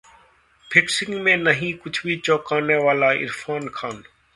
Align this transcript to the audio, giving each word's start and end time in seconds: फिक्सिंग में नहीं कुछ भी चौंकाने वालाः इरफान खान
फिक्सिंग 0.71 1.13
में 1.23 1.35
नहीं 1.37 1.73
कुछ 1.83 2.05
भी 2.05 2.17
चौंकाने 2.25 2.77
वालाः 2.83 3.11
इरफान 3.23 3.69
खान 3.75 4.03